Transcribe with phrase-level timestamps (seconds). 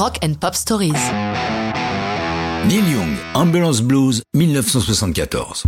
[0.00, 0.94] Rock and Pop Stories.
[2.66, 5.64] Neil Young, Ambulance Blues, 1974.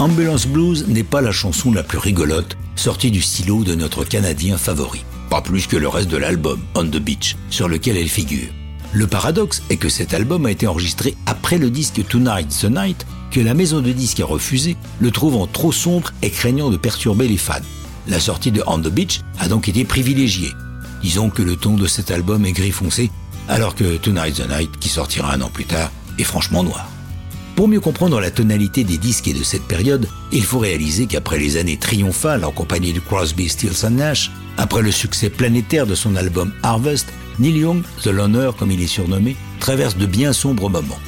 [0.00, 4.58] Ambulance Blues n'est pas la chanson la plus rigolote sortie du stylo de notre Canadien
[4.58, 5.04] favori.
[5.30, 8.48] Pas plus que le reste de l'album, On the Beach, sur lequel elle figure.
[8.92, 13.06] Le paradoxe est que cet album a été enregistré après le disque Tonight's the Night,
[13.30, 17.28] que la maison de disques a refusé, le trouvant trop sombre et craignant de perturber
[17.28, 17.62] les fans.
[18.08, 20.50] La sortie de On the Beach a donc été privilégiée.
[21.02, 23.10] Disons que le ton de cet album est gris foncé,
[23.50, 25.90] alors que Tonight's the Night, qui sortira un an plus tard,
[26.24, 26.88] franchement noir.
[27.56, 31.38] Pour mieux comprendre la tonalité des disques et de cette période, il faut réaliser qu'après
[31.38, 36.16] les années triomphales en compagnie de Crosby, Stills Nash, après le succès planétaire de son
[36.16, 37.06] album Harvest,
[37.38, 40.98] Neil Young, The Loner comme il est surnommé, traverse de bien sombres moments.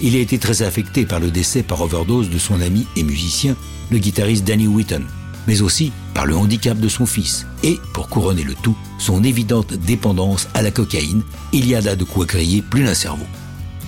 [0.00, 3.54] Il a été très affecté par le décès par overdose de son ami et musicien,
[3.90, 5.04] le guitariste Danny Whitten,
[5.50, 9.74] mais aussi par le handicap de son fils et, pour couronner le tout, son évidente
[9.74, 11.22] dépendance à la cocaïne.
[11.52, 13.26] Il y a là de quoi griller plus d'un cerveau.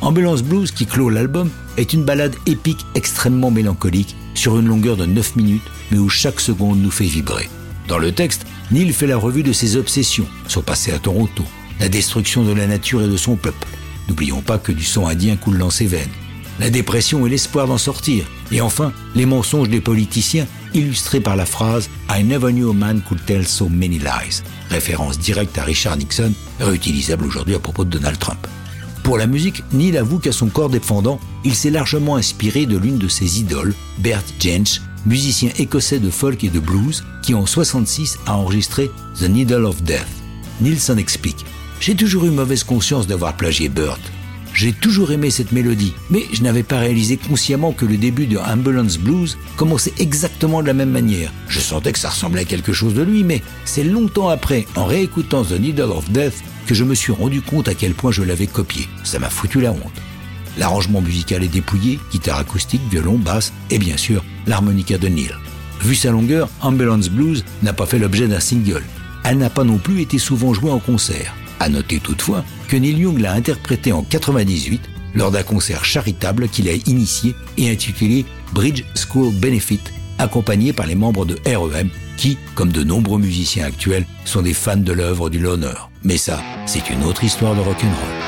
[0.01, 5.07] Ambulance Blues, qui clôt l'album, est une ballade épique extrêmement mélancolique sur une longueur de
[5.07, 7.49] 9 minutes, mais où chaque seconde nous fait vibrer.
[7.87, 11.45] Dans le texte, Neil fait la revue de ses obsessions, son passé à Toronto,
[11.79, 13.69] la destruction de la nature et de son peuple.
[14.09, 16.11] N'oublions pas que du sang indien coule dans ses veines.
[16.59, 18.25] La dépression et l'espoir d'en sortir.
[18.51, 23.03] Et enfin, les mensonges des politiciens, illustrés par la phrase I never knew a man
[23.09, 24.43] could tell so many lies.
[24.71, 28.47] Référence directe à Richard Nixon, réutilisable aujourd'hui à propos de Donald Trump.
[29.03, 32.99] Pour la musique, Neil avoue qu'à son corps défendant, il s'est largement inspiré de l'une
[32.99, 38.19] de ses idoles, Bert Jansch, musicien écossais de folk et de blues, qui en 66
[38.27, 40.07] a enregistré The Needle of Death.
[40.61, 41.45] Neil s'en explique.
[41.81, 43.99] J'ai toujours eu mauvaise conscience d'avoir plagié Bert.
[44.55, 48.37] J'ai toujours aimé cette mélodie, mais je n'avais pas réalisé consciemment que le début de
[48.37, 51.33] Ambulance Blues commençait exactement de la même manière.
[51.49, 54.85] Je sentais que ça ressemblait à quelque chose de lui, mais c'est longtemps après, en
[54.85, 58.23] réécoutant The Needle of Death, que je me suis rendu compte à quel point je
[58.23, 58.89] l'avais copié.
[59.05, 60.03] Ça m'a foutu la honte.
[60.59, 65.35] L'arrangement musical est dépouillé, guitare acoustique, violon, basse et bien sûr l'harmonica de Neil.
[65.81, 68.85] Vu sa longueur, Ambulance Blues n'a pas fait l'objet d'un single.
[69.25, 71.35] Elle n'a pas non plus été souvent jouée en concert.
[71.63, 74.81] À noter toutefois que Neil Young l'a interprétée en 98
[75.15, 79.79] lors d'un concert charitable qu'il a initié et intitulé Bridge School Benefit,
[80.19, 84.77] accompagné par les membres de REM qui, comme de nombreux musiciens actuels, sont des fans
[84.77, 85.87] de l'œuvre du Loner.
[86.03, 88.22] Mais ça, c'est une autre histoire de rock'n'roll.